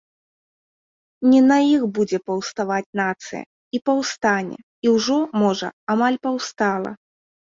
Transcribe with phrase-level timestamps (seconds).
[1.31, 3.41] Не на іх будзе паўставаць нацыя,
[3.79, 6.91] і паўстане, і ўжо, можа, амаль паўстала.